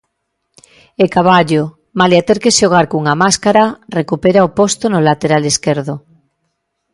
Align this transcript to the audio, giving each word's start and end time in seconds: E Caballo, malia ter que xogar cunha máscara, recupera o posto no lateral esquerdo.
E 1.03 1.05
Caballo, 1.15 1.63
malia 1.99 2.25
ter 2.27 2.39
que 2.43 2.55
xogar 2.59 2.85
cunha 2.91 3.15
máscara, 3.23 3.63
recupera 3.99 4.47
o 4.47 4.53
posto 4.59 4.85
no 4.89 4.99
lateral 5.07 5.43
esquerdo. 5.53 5.95